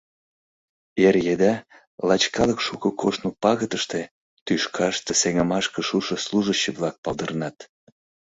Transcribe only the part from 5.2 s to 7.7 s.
сеҥымашке шушо служащий-влак палдырнат.